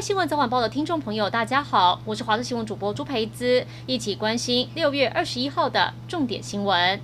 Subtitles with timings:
[0.00, 7.00] 新闻早晚报的听众朋友，大家好，我是华视新闻主播朱培姿，一起关心六月二十一号的重点新闻。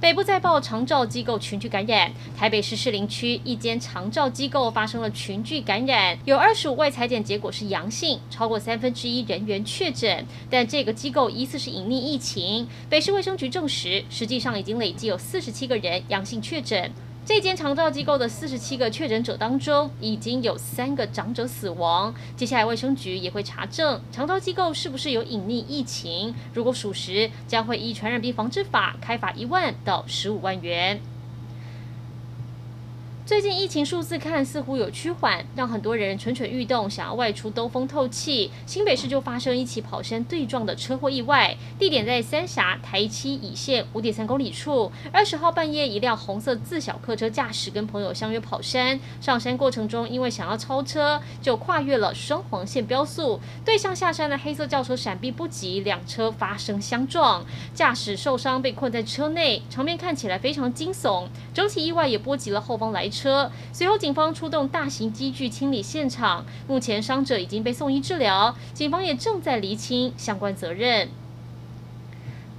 [0.00, 16.92] 北部再报长照机构群聚感染，台北市士林区一间长照机构发生了群聚感染，有二十五位裁检结果是阳性，超过三分之一人员确诊，但这个机构疑似是隐匿疫情，北市卫生局证实，实际上已经累计有四十七个人阳性确诊。
[17.24, 22.12] 这间长照机构的四十七个确诊者当中，已经有三个长者死亡。
[22.36, 31.00] 接下来卫生局也会查证长照机构是不是有隐匿疫情，如果属实，将会依传染病防治法开罚一万到十五万元。
[33.30, 38.50] 最近疫情数字看似乎有趋缓，让很多人蠢蠢欲动，想要外出兜风透气。
[38.66, 44.90] 新北市就发生一起跑山对撞的车祸意外，地点在三峡台七乙线五点三公里处。
[45.12, 61.28] 二十号半夜，一辆红色自小客车驾驶跟朋友相约跑山，上山过程中因为想要超车，就跨越了双黄线飙速，对向下山的黑色轿车闪避不及，两车发生相撞，驾驶受伤被困在车内，场面看起来非常惊悚。
[61.54, 63.19] 整起意外也波及了后方来车。
[63.20, 71.08] 车随后，警方出动大型机具清理现场，目前伤者已经被送医治疗，警方也正在厘清相关责任。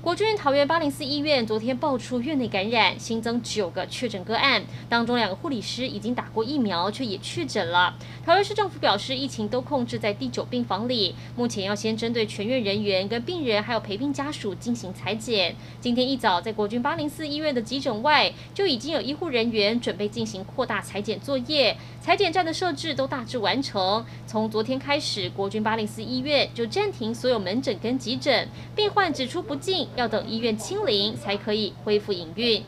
[0.03, 7.95] 国军桃园八零四医院昨天爆出院内感染，新增九个确诊个案，当中两个护理师已经打过疫苗，却也确诊了。
[8.25, 15.55] 桃园市政府表示，疫情都控制在第九病房里，目前要先针对全院人员、跟病人还有陪病家属进行裁剪。
[15.79, 24.03] 今天一早，在国军八零四医院的急诊外，就已经有医护人员准备进行扩大裁剪作业，裁剪站的设置都大致完成。
[24.25, 29.87] 从昨天开始，国军八零四医院就暂停所有门诊跟急诊，病患只出不进。
[29.95, 32.63] 要等医院清零才可以恢复营运。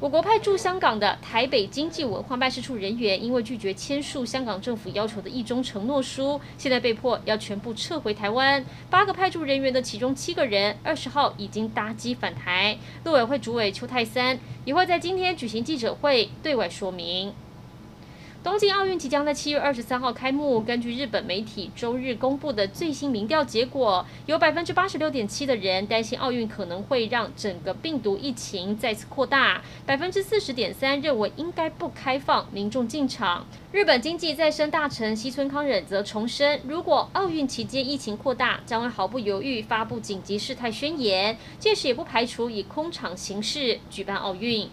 [0.00, 8.62] 我国派驻香港的台北经济文化办事处人员，因为拒绝签署香港政府要求的一中承诺书，现在被迫要全部撤回台湾。
[8.90, 12.76] 八个派驻人员的其中七个人，二十号已经搭机返台。
[13.04, 17.32] 陆委会主委邱泰三也会在今天举行记者会，对外说明。
[18.44, 20.60] 东京奥运即将在七月二十三号开幕。
[20.60, 33.46] 根据日本媒体周日公布的最新民调结果，有百分之八十六点七的人担心奥运可能会让整个病毒疫情再次扩大，百分之四十点三认为应该不开放民众进场。
[33.72, 44.68] 日本经济再生大臣西村康稔则重申，如果奥运期间疫情扩大，将会毫不犹豫发布紧急事态宣言，届时也不排除以空场形式举办奥运。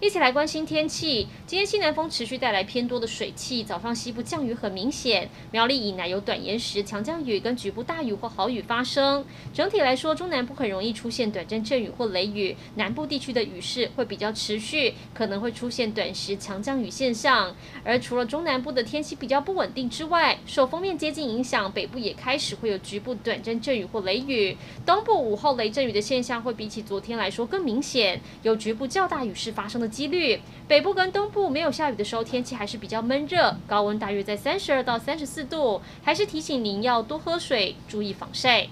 [0.00, 1.28] 一起来关心天气。
[1.46, 9.24] 今天西南风持续带来偏多的水汽，早上西部降雨很明显，苗栗以南有短延时强降雨跟局部大雨或豪雨发生。
[9.54, 17.54] 整体来说，中南部很容易出现短暂阵雨或雷雨，南部地区的雨势会比较持续，可能会出现短时强降雨现象。
[17.84, 24.56] 而除了中南部的天气比较不稳定之外，受锋面接近影响，北部也开始会有局部短暂阵雨或雷雨。
[24.84, 30.40] 东部午后雷阵雨的现象会比起昨天来说更明显，有局部较大雨势发生的几率。
[30.66, 35.80] 北部跟东部没有下雨的时候，天气还是比较闷热，高温大约在三十二到三十四度。
[36.02, 38.66] 还是提醒您要多喝水，注意防晒。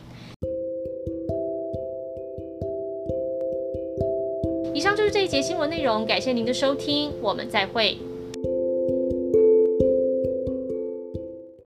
[4.75, 7.99] 以上就是这一节新闻内容，感谢您的收听，我们再会。